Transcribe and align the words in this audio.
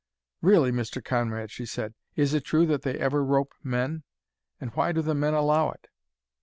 "Really, 0.41 0.71
Mr. 0.71 1.05
Conrad," 1.05 1.51
she 1.51 1.63
said, 1.67 1.93
"is 2.15 2.33
it 2.33 2.43
true 2.43 2.65
that 2.65 2.81
they 2.81 2.95
ever 2.97 3.23
rope 3.23 3.53
men? 3.61 4.01
And 4.59 4.73
why 4.73 4.93
do 4.93 5.03
the 5.03 5.13
men 5.13 5.35
allow 5.35 5.69
it?" 5.73 5.89